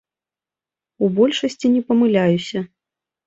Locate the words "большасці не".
1.19-1.81